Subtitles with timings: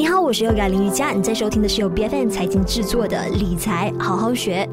[0.00, 4.66] 你好，我是优雅林瑜伽，你在收听的是由 BFM 财经制作的理财好好学。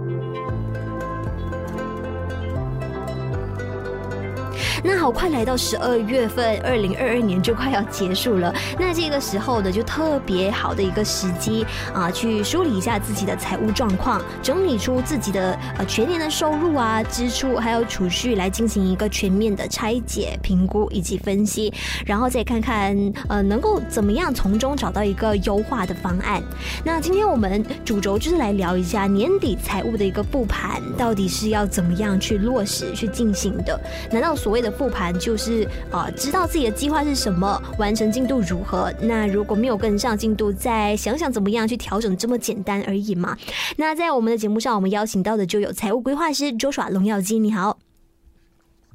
[4.88, 8.56] 那好，快来到十二月份，二零二二年就快要结束了。
[8.80, 21.74] 那这个时候呢，就特别好的一个时机啊，去梳理一下自己的财务状况，整理出自己的呃全年的收入啊、支出还有储蓄，来进行一个全面的拆解、评估以及分析，
[22.06, 22.96] 然后再看看
[23.28, 26.42] 呃能够怎么样从中找到一个优化的方案。
[26.86, 33.78] 那今天我们主轴就是来聊一下年底财务的一个复盘，到底是要怎么样去落实去进行的？
[34.10, 38.94] 难道所谓的复盘就是啊、呃，知道自己的计划是什么，完成进度如何。
[39.02, 43.36] 那如果没有跟上进度，再想想怎么样去调整，这么简单而已嘛。
[43.76, 47.80] 那在我们的节目上，我们邀请到的就有财务规划师 Joshua 龙耀基，你好。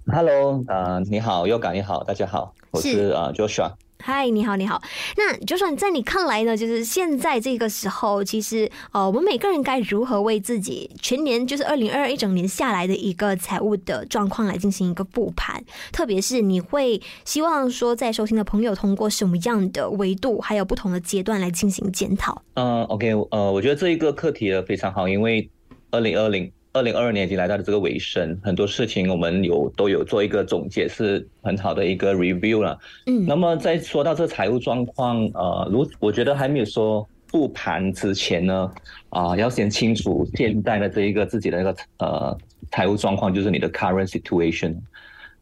[0.07, 3.73] Hello，呃，你好，Yoga，你好，大家好，我是呃 Joshua。
[4.05, 4.83] 嗨，你好，你好。
[5.17, 15.63] 那就算在你看来呢，就是现在这个时候，其实呃，我们每个人该如何为自己全年，就是二零二二一整年下来的一个财务的状况来进行一个复盘？
[15.93, 22.43] 特别是你会希望说，在收听的朋友通过什么样的维度，还有不同的阶段来进行检讨？
[22.55, 25.49] 嗯，OK，呃，我觉得这一个课题呢非常好，因为
[25.93, 26.51] 二零二零。
[26.75, 32.79] 二零二二年已经来到了这个尾声，很多事情我们有都有做一个总结，是很好的一个 review 了。
[33.07, 38.71] 嗯，那么在说到这财务状况，呃，如我觉得还没有说复盘之前呢，
[39.11, 42.39] 啊、呃，要先清楚现在的这一个自己的那个呃
[42.71, 44.75] 财务状况，就是你的 current situation。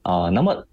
[0.02, 0.66] 啊、呃，那么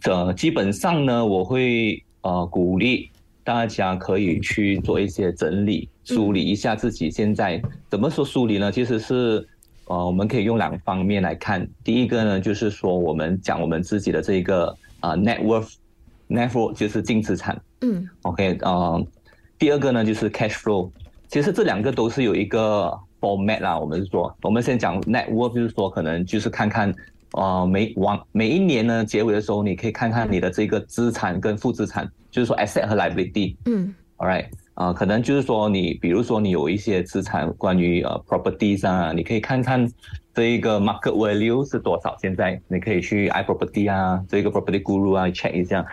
[0.00, 3.08] 这基本上呢，我会呃鼓励
[3.44, 8.72] 大家可以去做一些整理，梳理一下自己现在、嗯、怎么说梳理呢？
[8.72, 9.46] 其实是。
[9.90, 11.66] 呃，我们可以用两个方面来看。
[11.82, 14.68] 第一个呢，就是说我们讲我们自己的这个
[15.00, 17.60] 啊、呃、net worth，net worth 就是净资产。
[17.80, 18.08] 嗯。
[18.22, 19.04] OK，呃，
[19.58, 20.88] 第二个呢就是 cash flow。
[21.26, 23.76] 其实这两个都是有一个 format 啦。
[23.76, 26.94] 我们是说，我们先讲 net worth，就是说可能就是看看，
[27.32, 33.56] 呃，每往每一年呢结尾的时候，你可以看看你的这个资产跟负资产，就是说 asset 和 liability。
[33.64, 33.92] 嗯。
[34.18, 34.46] All right。
[34.80, 39.86] 啊、可能就是说你，比如说你有一些资产，关于呃 properties 啊，你可以看看
[40.32, 42.16] 这一个 market value 是多少。
[42.18, 45.84] 现在你可以去 iProperty 啊，这个 property guru 啊 check 一下。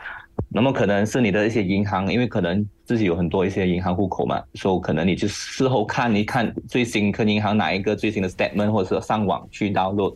[0.48, 10.16] 那么可能是你的一些银行，因为可能自己有很多一些银行户口嘛，所以可能你就事后看一看最新跟银行哪一个最新的 statement，或者是上网去 download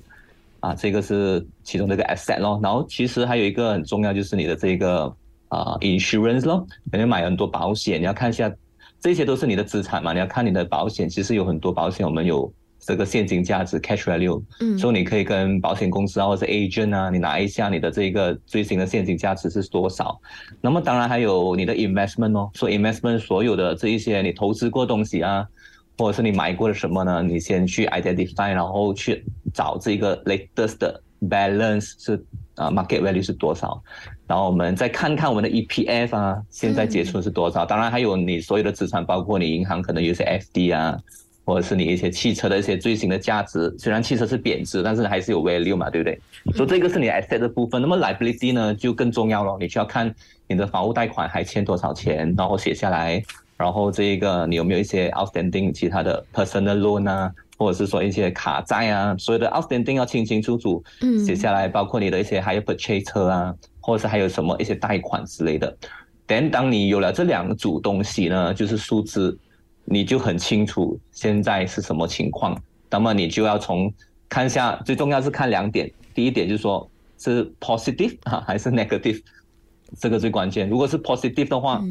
[0.61, 2.57] 啊，这个是其中这个 asset 咯。
[2.63, 5.13] 然后其实还有一个很重要就是你的这个。
[5.51, 8.49] 啊、insurance 咯，可能买很多保险，你要看一下，
[9.01, 10.13] 这些都是你的资产嘛。
[10.13, 20.19] 你要看你的保险，其实有很多保险，我们有这个现金价值 cash value，嗯，所以你可以跟保险公司啊，或者是 agent 啊，你拿一下你的这个最新的现金价值是多少。
[20.61, 25.47] 那么当然还有你的 investment 哦，所以 investment 所有的这一些你投资过东西啊，
[25.97, 27.21] 或者是你买过的什么呢？
[27.21, 29.23] 你先去 identify，然后去
[29.53, 32.25] 找这个 latest 的 balance 是
[32.61, 33.81] 啊 market value 是多少。
[34.27, 37.65] 然后我们再看看我们的 EPF 啊，现在结出是多少？
[37.65, 40.97] 当然还有你所有的资产，包括你银行可能有些 FD 啊，
[41.43, 43.75] 或者是你一些汽车的一些最新的价值。
[43.77, 46.19] 虽然汽车是贬值，但是还是有 value 嘛，对不对？
[46.55, 47.81] 所以这个是你 asset 的部分。
[47.81, 49.57] 那么 liability 呢，就更重要了。
[49.59, 50.13] 你需要看
[50.47, 53.21] 你的房屋贷款还欠多少钱，然后写下来。
[53.57, 60.83] 然后这一个你有没有一些 outstanding 其他的 personal loan 啊，或者是说一些卡债啊，所有的 outstanding 要清清楚楚
[61.25, 63.55] 写下来，包括你的一些 hire purchase 车啊。
[63.83, 65.75] 或者是还有什么一些贷款之类的，
[66.27, 69.35] 等当你有了这两组东西呢，就是数字，
[69.85, 72.55] 你就很清楚现在是什么情况。
[72.91, 73.91] 那么你就要从
[74.29, 75.91] 看一下，最重要是看两点。
[76.13, 79.19] 第一点就是说是 positive 啊 还是 negative，
[79.99, 80.69] 这个最关键。
[80.69, 81.81] 如果是 positive 的话，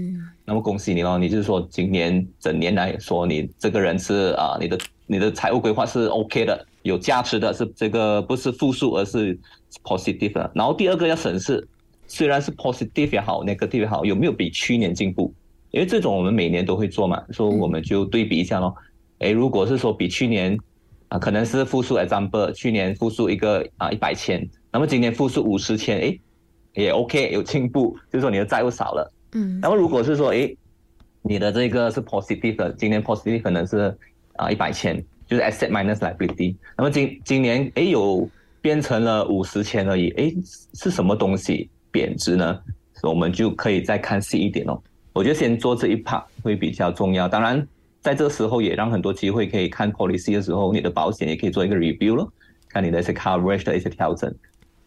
[0.44, 4.78] 那么恭喜你咯，你就是说今年整年来说你这个人是啊，你的
[5.10, 9.36] 你的财务规划是 OK 的，有价值的，是这个不是负数，而是
[9.82, 10.52] positive 的。
[10.54, 11.66] 然后第二个要审视。
[12.12, 15.32] 虽然是 positive 也好，negative 也好，有没有比去年进步？
[15.70, 18.74] 因为这种我们每年都会做嘛，所以我们就对比一下咯。
[19.18, 20.58] 诶，如果是说比去年
[21.08, 26.20] 啊，可能是负数 example，去年负数一个啊一百千，那么今年负数五十千，诶，
[26.74, 29.12] 也 OK 有进步，就是说你的债务少了。
[29.32, 29.60] 嗯。
[29.60, 30.56] 那么如果是说诶，
[31.22, 33.96] 你的这个是 positive 的，今年 positive 可能是
[34.40, 34.96] 啊一百千，
[35.26, 36.56] 就是 asset minus liability。
[36.76, 38.28] 那么今今年诶有
[38.62, 40.34] 变成了五十千而已，诶
[40.74, 41.68] 是什么东西？
[41.92, 42.58] 贬值呢，
[43.02, 44.80] 我们就可以再看细一点哦。
[45.12, 47.28] 我觉得先做这一 part 会比较重要。
[47.28, 47.66] 当然，
[48.00, 52.32] 在这个时候也让很多机会可以看 policy 的时候，你的保险也可以做一个 review 咯，
[52.68, 54.32] 看你的一些 coverage 的一些调整。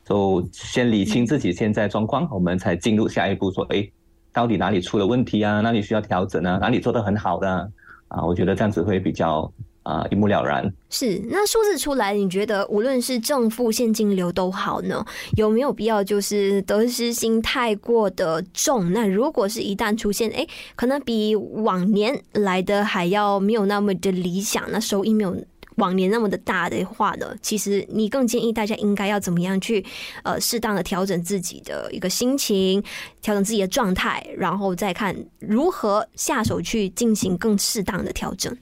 [0.05, 3.85] 就先理清自己现在状况，我们才进入下一步说，哎，
[4.31, 5.59] 到底哪里出了问题啊？
[5.59, 6.57] 哪里需要调整啊？
[6.57, 7.71] 哪里做得很好的？
[8.13, 9.51] 啊，我觉得这样子会比较
[9.81, 10.71] 啊一目了然。
[10.91, 15.03] 是，那数字出来，你觉得无论是正负现金流都好呢，
[15.35, 18.91] 有没有必要就是得失心太过的重？
[18.91, 20.45] 那如果是一旦出现，哎，
[20.75, 25.35] 可能比往年来的还要没有那么的理想，那收益没有。
[25.77, 29.83] 往年那么的大的话呢，其实你更建议大家应该要怎么样去
[30.23, 32.81] 呃适当的调整自己的一个心情，
[33.21, 38.55] 调整自己的状态，然后再看如何下手去进行更适当的调整。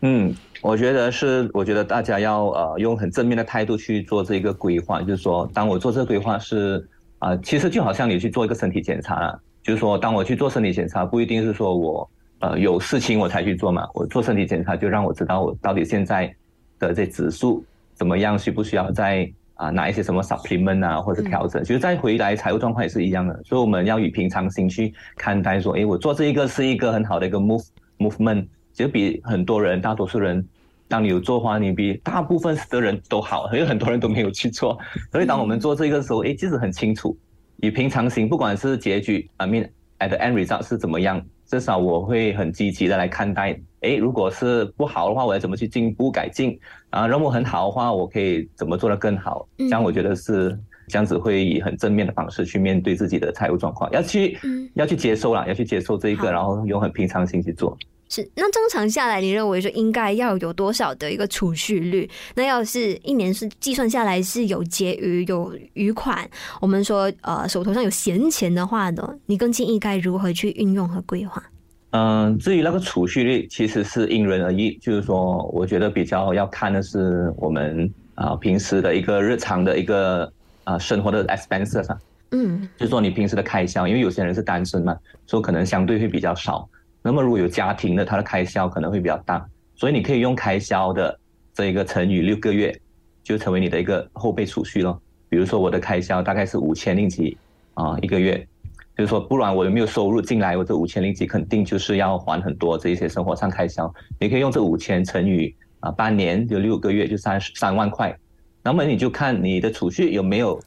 [0.00, 6.88] 嗯，我觉得是，我觉得大家要呃用很正面的态度去做这一个规划，就是说，当我做这个规划是
[7.18, 12.08] 啊、呃，其实就好像你去做一个身体检查，就是说，当我去做身体检查，不一定是说我
[12.40, 16.32] 呃有事情我才去做嘛，我做身体检查就让我知道我到底现在。
[16.78, 17.64] 的这指数
[17.94, 18.38] 怎么样？
[18.38, 21.62] 需不需要再啊拿一些什么 supplement 啊，或者调整？
[21.64, 27.66] 其实再回来财务状况也是一样的，所以我们要以平常心去看待，说，诶，我做这一个是一个很好的一个 move
[27.98, 30.46] movement，其实比很多人，大多数人，
[30.86, 34.78] 当你有做的话，你比大部分的人都好，因为很多人都没有去做。
[35.10, 37.16] 所以当我们做这个时候，诶，其实很清楚，
[37.56, 41.20] 以平常心，不管是结局，I mean at the end result 是怎么样。
[41.48, 46.58] 至少我会很积极的来看待，诶，如果是不好的话，我要怎么去进步改进？
[46.90, 49.48] 啊，如果很好的话，我可以怎么做得更好？
[49.56, 50.58] 这样我觉得是
[50.88, 54.38] 这样子，会以很正面的方式去面对自己的财务状况，要去
[54.74, 57.76] 要去接受啦，要去接受这一个，然后用很平常心去做。
[58.08, 62.08] 是，那正常下来，你认为说应该要有多少的一个储蓄率？
[62.34, 66.28] 那要是一年是计算下来是有结余有余款，
[66.60, 71.42] 我们说呃手头上有闲钱的话呢，你更建议该如何去运用和规划？
[71.90, 74.76] 嗯，至于那个储蓄率，其实是因人而异。
[74.80, 80.30] 就是说，我觉得比较要看的是我们啊平时的一个日常的一个
[80.64, 81.98] 啊生活的 expenses 上，
[82.30, 84.96] 嗯，就是说你平时的开销，因为有些人是单身嘛，
[85.26, 86.68] 所以可能相对会比较少。
[87.08, 89.42] 那么如果有家庭的，他的开销可能会比较大，
[89.74, 91.18] 所以你可以用开销的
[91.54, 92.78] 这一个乘以六个月，
[93.24, 95.00] 就成为你的一个后备储蓄咯。
[95.30, 97.34] 比如说我的开销大概是五千令吉
[97.72, 98.46] 啊一个月，
[98.94, 103.90] 就是说不然我有没有收入进来，我这五千令吉肯定就是要还很多这一些生活上开销。
[104.20, 108.14] 你可以用这五千乘以啊半年就六个月就三十三万块，
[108.62, 110.60] 那么你就看你的储蓄有没有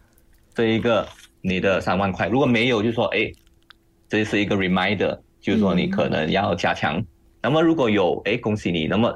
[0.56, 1.08] 这一个
[1.40, 3.32] 你的三万块，如果没有就说哎，
[4.10, 5.20] 这是一个 reminder。
[5.42, 7.06] 就是说你可能要加强，嗯、
[7.42, 9.12] 那么如果有，哎，恭喜你，那么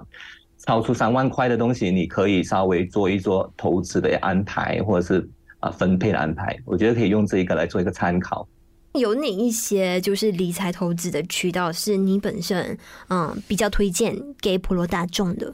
[0.57, 5.29] 超出三万块的东西，你可以稍微做一做投资的安排，或者是
[5.59, 8.47] 啊分配的安排，我觉得可以用这一个来做一个参考。
[8.93, 12.75] 有哪一些就是理财投资的渠道是你本身
[13.09, 15.53] 嗯比较推荐给普罗大众的？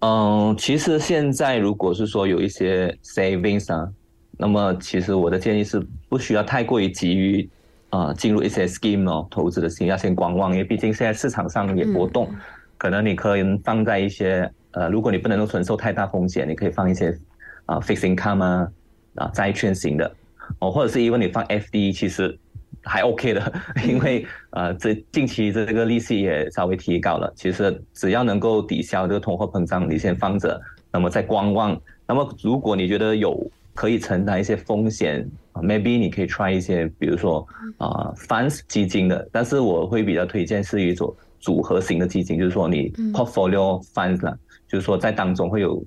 [0.00, 3.88] 嗯，其实现在如果是说有一些 savings 啊，
[4.36, 7.48] 那么其实我的建议是不需要太过于急于。
[7.90, 12.38] 啊，进入一些 scheme 哦，投资的心要先观望，因为毕竟现在市场上也波动，嗯、
[12.76, 17.16] 可能你可以放在一些呃，如果你不能够承受太大风险，你可以放一些
[17.64, 18.68] 啊 fixed income 啊
[19.14, 20.14] 啊债券型的
[20.58, 22.38] 哦，或者是因为你放 FD 其实
[22.82, 23.52] 还 OK 的，
[23.88, 30.60] 因为呃这近期这个利息也稍微提高了，其实只要能够抵消这个通货膨胀，你先放着，
[30.92, 33.50] 那么再观望，那么如果你觉得有。
[33.74, 35.24] 可以承担一些风险
[35.62, 37.46] ，maybe 你可以 try 一些，比如说
[37.76, 44.36] 啊、呃、funds 基金的，但是我会比较推荐是一种组合型的基金，就是说你 portfolio funds 啦，
[44.66, 45.82] 就是说在当中会有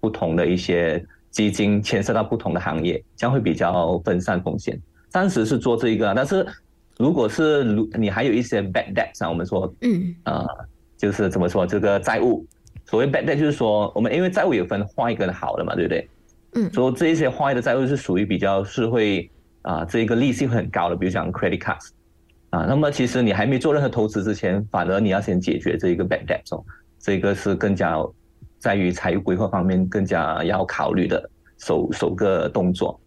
[0.00, 4.80] 不同的一些基金牵涉到不同的行业，这样会比较分散风险。
[5.08, 6.46] 暂时是做这一个，但是
[6.98, 10.46] 如果是如你还有一些 bad debts 啊，我们说，嗯啊，
[10.96, 12.44] 就是怎么说这个债务，
[12.84, 16.08] 所谓 bad debt 就是说我们因为债务有分坏跟好的嘛，对不对？
[16.56, 19.30] 嗯，所以这一些坏的债务是属于比较是会
[19.62, 21.90] 啊，这个利息很高的，比如讲 credit cards
[22.50, 22.64] 啊。
[22.66, 26.64] 那么其实你还没做任何投资之前，反而你要先解决这一个 bad debt 哦，
[26.98, 27.96] 这个是更加
[28.58, 32.98] 在于财务规划方面更加要考虑的首首个动作。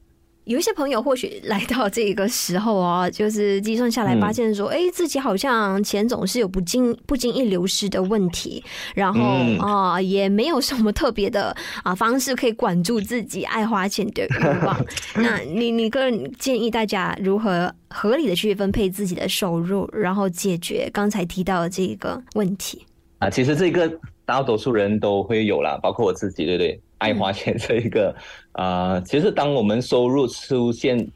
[0.49, 8.63] 有一些朋友或许来到这个时候啊，就是计算下来发现说，哎、嗯，自己好像钱总是有不经不经意流失的问题，
[8.95, 9.21] 然后
[9.63, 14.75] 啊、嗯，也没有什么特别的啊方式可以管住自己爱花钱的欲望。
[15.13, 22.83] 那你你个人建议大家如何合理的去分配自己的收入，然后解决刚才提到的这个问题？
[23.19, 23.87] 啊，其实这个
[24.29, 26.79] 大多数人都会有啦，包括我自己，对不对？
[26.99, 28.15] 爱花钱这一个
[28.51, 31.07] 啊、呃，其实当我们收入出现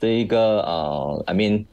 [0.00, 1.66] 这一个呃，I mean，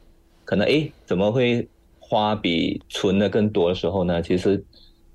[0.43, 1.65] 可能诶怎么会
[1.97, 4.21] 花比存的更多的时候呢？
[4.21, 4.61] 其实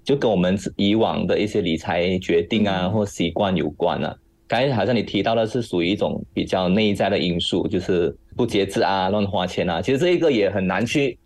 [0.02, 4.16] 就跟我们以往的一些理财决定啊或习惯有关啊。
[4.48, 9.82] 刚才好像你提到的是属于一种比较内在的因素，就是不节制啊、乱花钱啊。
[9.82, 11.18] 其实这一个也很难去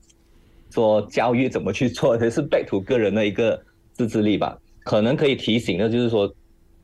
[0.71, 3.63] 说教育怎么去做，这是 back to 个人的一个
[4.01, 4.57] 自制力吧。
[4.83, 6.33] 可能可以提醒的，就是说，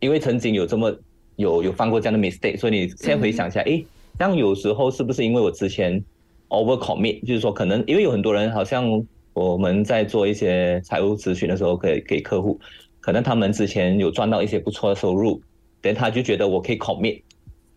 [0.00, 0.94] 因为曾经有这么
[1.36, 3.84] 有有犯过这样的 mistake，所以你先回想一下，诶，
[4.18, 6.04] 这样有时候是不是因为我之前
[6.50, 12.60] over commit，就是说可能因为有很多人好像我们在做一些财务咨询的时候，给给客户，
[13.00, 15.40] 可能他们之前有赚到一些不错的收入，
[15.80, 17.22] 但他就觉得我可以 commit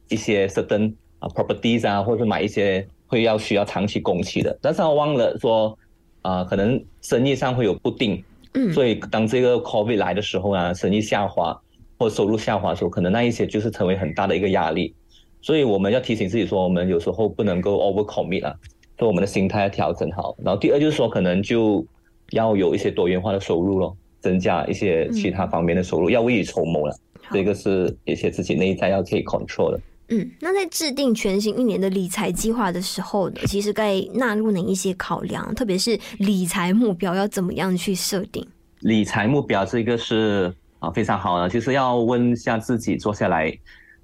[0.10, 5.76] 一些 certain 啊 properties 啊，或者买一些会要需要长期供期的，但是他忘了说
[6.24, 8.22] 啊，可能生意上会有不定。
[8.54, 11.60] 嗯，所以当这个 COVID 来的时候啊，生意下滑
[11.98, 14.94] 或收入下滑的时候，可能那一些就是成为很大的一个压力。
[15.42, 18.54] 所以我们要提醒自己说，我们有时候不能够 over commit 啊，
[18.98, 20.36] 所以我们的心态要调整好。
[20.44, 21.86] 然后第二就是说，可能就
[22.32, 26.96] 要有一些多元化的收入咯，增加一些其他方面的收入，嗯、要未雨绸缪了。
[27.32, 29.80] 这个是一些自己内在要可以 control 的。
[30.12, 35.54] 嗯，那在制定全新一年的理财计划的时候呢，其实该纳入哪一些考量？
[35.54, 38.44] 特别是理财目标要怎么样去设定？
[38.80, 43.56] 理财目标这个是啊非常好的，就是要问一下自己，坐下来，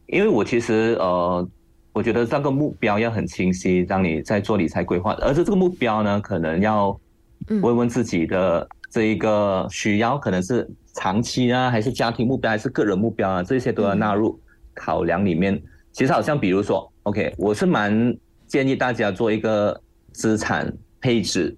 [0.05, 1.49] 因为我其实呃，
[1.91, 6.95] 我觉得这个目标要很清晰，让你在做理财规划，而且这个目标呢，可能要
[7.63, 14.39] 问问自己的这一个需要，可能是长期啊，还是家庭目标，还是个人目标啊，这些都要纳入
[14.75, 15.59] 考量里面。
[15.95, 18.13] 其实好像比如说，OK，我是蛮
[18.47, 21.55] 建议大家做一个资产配置，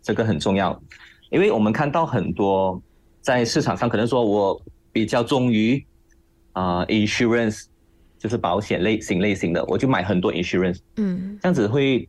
[0.00, 0.82] 这个很重要，
[1.28, 2.82] 因为我们看到很多
[3.20, 4.58] 在市场上可能说我
[4.92, 5.84] 比较忠于
[6.52, 7.64] 啊、呃、insurance，
[8.18, 12.08] 就是保险类型类型的，我就买很多 insurance，嗯，这样子会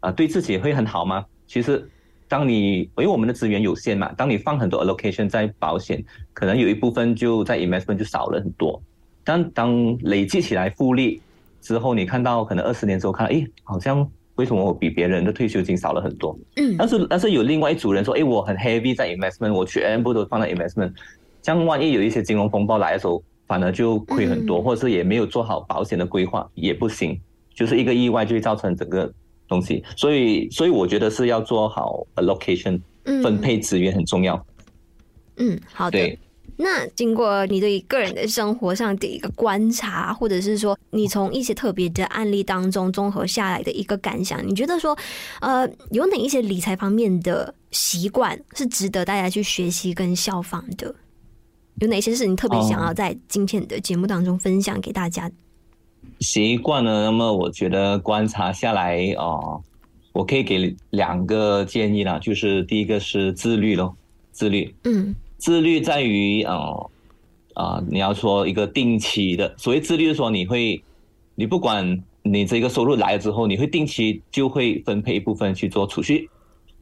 [0.00, 1.24] 啊、呃、对自己会很好吗？
[1.46, 1.88] 其实
[2.26, 8.82] 当你因为我们的资源有限嘛，当你放很多 allocation 在保险，可能有一部分就在 investment 就少了很多。
[9.26, 11.20] 但当累积起来复利
[11.60, 16.38] 之后，你看到可能二十年之后看，哎，好像为什么我比别人的退休金少了很多？
[16.54, 20.92] 嗯，但是但是有另外一组人说，哎，我很 heavy 在 investment，我全部都放在 investment，
[21.42, 27.20] 这样万一有一些金融风暴来的时候，反而就亏很多，或者是也没有做好保险的规划，也不行，
[27.52, 29.12] 就是一个意外就会造成整个
[29.48, 29.82] 东西。
[29.96, 32.80] 所以所以我觉得是要做好 allocation，
[33.24, 34.46] 分配资源很重要。
[35.38, 35.98] 嗯，好的。
[35.98, 36.18] 对。
[36.58, 44.96] 那经过你对个人的生活上的一个观察，或者是说你从一些特别的案例当中综合下来的一个感想，你觉得说，
[45.40, 50.94] 呃，有哪一些理财方面的习惯是值得大家去学习跟效仿的？
[51.80, 55.30] 有哪些是你特别想要在今天的节目当中分享给大家？
[56.20, 57.04] 习惯呢？
[57.04, 59.62] 那么我觉得观察下来哦，
[60.12, 63.94] 我可以给两个建议啦，就是第一个是自律咯，
[64.32, 65.14] 自律，嗯。
[65.38, 66.90] 自律在于哦，
[67.54, 70.82] 啊，你要说一个定期的，所谓自律是说你会，
[71.34, 76.28] 你不管你这个收入来了之后，你会定期就会分配一部分去做储蓄，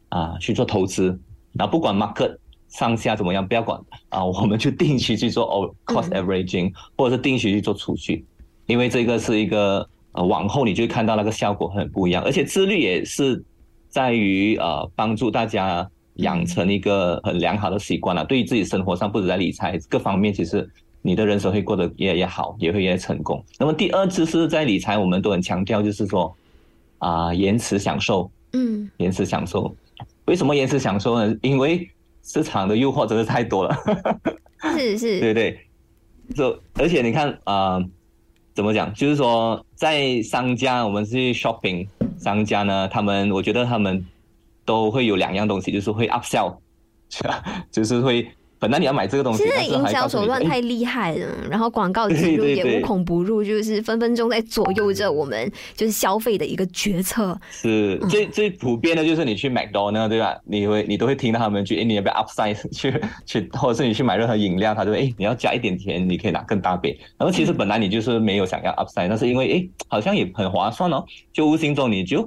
[0.09, 1.19] 啊，去做投资，
[1.53, 2.37] 然后不管 market
[2.69, 8.25] 上下怎么样，不要管啊， 我们就定期去做哦 cost averaging，或者是定期去做储蓄，
[8.67, 13.45] 因为这个是一个呃往后你就会看到那个效果很不一样，而且自律也是
[13.89, 15.91] 在于呃帮助大家。
[16.17, 20.69] 养成一个很良好的习惯了，对于自己生活上不止在理财各方面，其实
[21.03, 23.45] 你的人生会过得越来越好，也会越来越成功。
[23.59, 26.33] 那么第二就是在理财，我们都很强调，就是说
[26.99, 29.75] 啊、呃，延迟享受，嗯，延迟享受。
[30.27, 31.37] 为什么延迟享受呢？
[31.43, 31.91] 因为
[32.23, 33.77] 市场的诱惑真的太多了，
[34.79, 35.59] 是是， 对对。
[36.35, 37.85] 就而且你看啊、呃，
[38.55, 38.95] 怎么讲？
[38.95, 44.05] 就是说在商家，我们去 shopping，商家呢，他们我觉得他们。
[44.65, 46.57] 都会有两样东西，就是会 upsell，
[47.71, 48.27] 就是会
[48.59, 57.39] 本来你要买这个东西，现在营销手段太厉害了，然后广告植入也无孔不入，就是分分钟在左右着我们就是消费的一个决策。
[57.51, 60.35] 是最最普遍的就是你去 McDonald 对吧？
[60.45, 66.99] 你会你都会听到他们去，哎，你要不要 upsize 去去，或者是你去买任何饮料，他就说，哎，你要加一点钱，你可以拿更大杯。
[67.19, 71.05] 然后其实本来你就是没有想要 upsize，但是因为哎，好像也很划算哦，
[71.35, 72.27] 就无形中你就。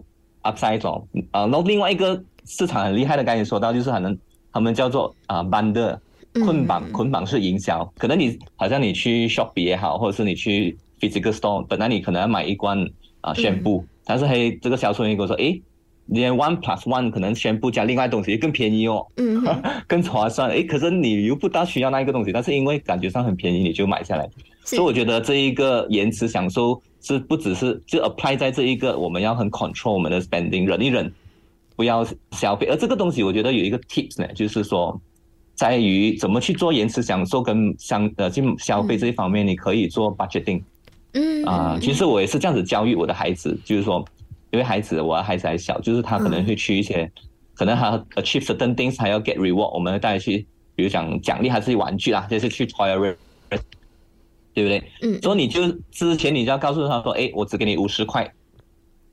[0.52, 4.18] Upside 哦，啊，然后另外一个市场很厉害的，刚才说到就是可能
[4.52, 5.98] 他们叫做啊 bundle
[6.34, 12.78] 捆绑捆绑式营销，可能你好像你去 Shopee 也好，或者是你去 physical store，本来你可能要买一罐
[13.22, 15.62] 啊宣布，但是嘿这个销售员跟我说，诶，
[16.06, 19.44] 连 one plus one 可能宣布加另外东西更便宜哦，嗯，
[19.88, 24.30] 更划算，诶，可是你又不大需要那一个东西，但是因为感觉上很便宜，你就买下来，
[24.64, 26.82] 所以我觉得这一个延迟享受。
[27.08, 31.10] 是不只是就 apply 在这一个，我们要很 control 我们的 spending，忍一忍，
[31.78, 32.68] 不要消费。
[32.68, 35.00] 而这个东西，我觉得有一个 tips 呢，就是说，
[35.56, 40.62] 在于怎么去做延迟享受跟相呃进消费这一方面，你可以做 budgeting。
[41.14, 44.04] 嗯啊、呃，其实我也是这样子教育我的孩子，就是说，
[44.52, 47.10] 因为孩子我的孩子还小，就是他可能会去一些
[47.56, 50.46] 可能他 achieve certain things，还要 get reward，我们会带你去，
[50.76, 53.16] 比如讲奖励还是玩具啦，就是去 toy，
[54.58, 54.84] 对不对？
[55.02, 55.22] 嗯。
[55.22, 58.28] 所以你就之前你就要告诉他说，哎，我只给你五十块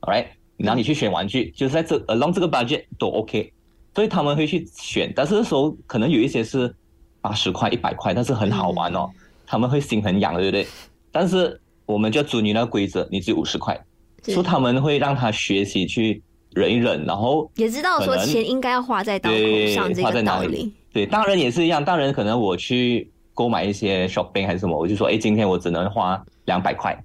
[0.01, 0.25] ，alright，
[0.57, 3.53] 然后你去选玩具，就是在这 along 这个 budget 都 OK，
[3.93, 6.73] 所以他们会去选，但是那时候可能有一些是
[7.21, 10.65] 八十块、一百块，但是很好玩哦，嗯、他们会心很痒，对不对？
[11.11, 13.79] 但是我们就要遵循那个规则，你只有五十块，
[14.23, 16.21] 所以他们会让他学习去。
[16.55, 19.35] 忍一忍，然后也知道说钱应该要花在刀口
[19.73, 20.71] 上，这个道理。
[20.93, 21.83] 对，大人也是一样。
[21.83, 26.99] 大人可能我去购买一些 shopping 还是什么，我就说，哎，今天我只能花两百块。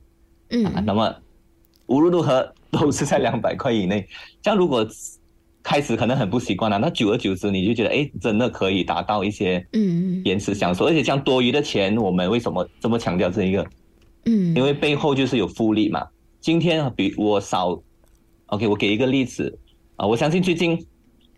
[0.48, 1.14] 嗯、啊，那么
[1.86, 4.08] 无论如何都是在两百块以内。
[4.40, 4.86] 这样如果
[5.62, 10.86] 开始可能很不习惯了，那久而久之你就觉得，哎，真的可以达到一些嗯延迟享受。
[10.86, 13.66] 而且这样多余的钱，我们为什么这么强调这一个？
[14.24, 16.06] 嗯，因为背后就是有复利嘛。
[16.40, 17.78] 今天比我少。
[18.46, 19.56] OK，我给一个例子
[19.94, 20.84] 啊，我相信最近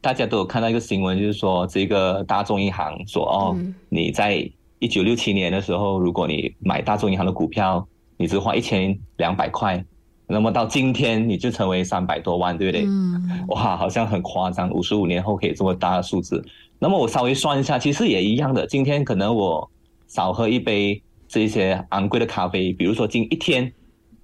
[0.00, 3.56] 大家都有看到一个新闻，就是说这个大众银行说哦，
[3.90, 4.50] 你在
[4.83, 7.87] 一九六七年的时候，如果你买大众银行的股票，
[8.17, 9.85] 你只花一千两百块，
[10.27, 12.85] 那么到今天你就成为三百多万，对不对？
[12.85, 13.45] 嗯。
[13.47, 16.45] 哇，好像很夸张，五十五年后可以这么大的数字。
[16.81, 18.67] 那么我稍微算一下，其实也一样的。
[18.67, 19.71] 今天可能我
[20.09, 23.73] 少喝一杯这些昂贵的咖啡，比如说今一天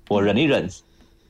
[0.08, 0.68] 我忍一忍。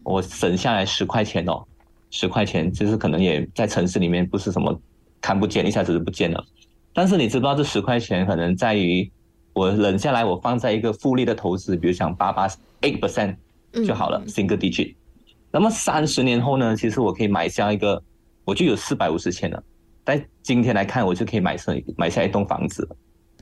[0.04, 1.62] 我省下来十块钱哦，
[2.08, 4.74] 十块钱就是可能也在城市里面不是什么
[5.20, 6.42] 看不见，一下子就不见了。
[6.94, 9.10] 但是你知不知道这十块钱可能在于
[9.58, 12.46] 我忍下来，我放在一个复利的投资，比如像八八
[12.82, 13.34] eight percent
[13.84, 14.94] 就好了，single digit。
[15.50, 18.00] 那么三十年后呢，其实我可以买下一个，
[18.44, 19.60] 我就有四百五十千了。
[20.04, 22.88] 但今天来看，我就可以买上买下一栋房子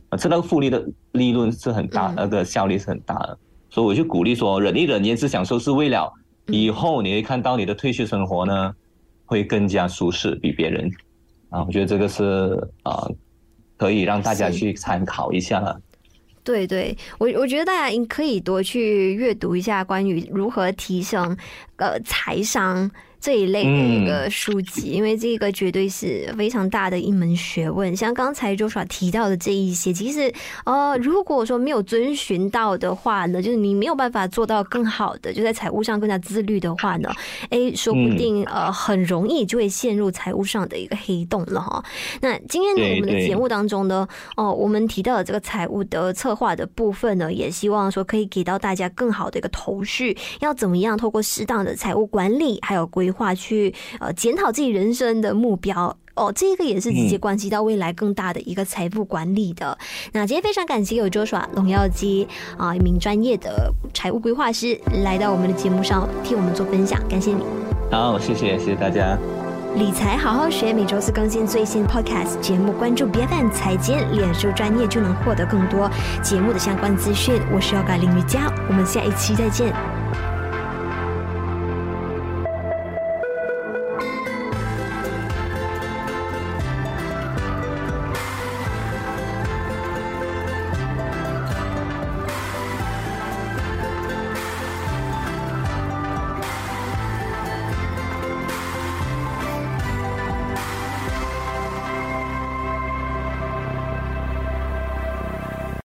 [0.08, 0.82] 啊，这个复利的
[1.12, 3.38] 利润是很大，那个效率是很大的。
[3.68, 6.11] 所以我就鼓励说，忍一忍，延迟享受是为了。
[6.46, 8.75] 以后你会看到你的退休生活呢，
[9.26, 10.90] 会更加舒适，比别人
[11.50, 13.07] 啊，我觉得这个是啊，
[13.76, 15.79] 可以让大家去参考一下了。
[16.46, 21.37] 对对，我我觉得大家可以多去阅读一下关于如何提升
[21.76, 22.88] 呃财商。
[23.26, 27.96] 这一类的一个书籍，因为这个绝对是非常大的一门学问。
[27.96, 30.32] 像刚才 Joshua 提到的这一些，其实
[30.64, 37.10] 呃，如果说没有遵循到的话呢，就是你没有办法做到更好的，就在财务上更加自律的话呢，
[37.50, 41.84] 哎，说不定呃，很容易就会陷入财务上的一个黑洞了哈。
[42.20, 53.15] 那今天呢，我们的节目当中呢，哦，我们提到的这个财务的策划的部分呢，也希望说可以给到大家更好的一个头绪，要怎么样透过适当的财务管理还有规划。
[53.16, 59.76] 话去呃检讨自己人生的目标哦，这个也是直接关系到未来更大的一个财富管理的。
[59.81, 62.26] 嗯、那今天非常感谢有 Joshua 龙耀基
[62.57, 67.42] 啊，一名专业的财务规划师来到我们的节目上替我们做分享，感谢你。
[67.90, 69.18] 好，谢谢谢谢大家。
[69.76, 75.90] 理财好好学，每周四更新最新 Podcast 节目，关注别犯财经脸书专业就能获得更多
[76.22, 77.38] 节目的相关资讯。
[77.55, 79.95] 我是要改林瑜伽，我们下一期再见。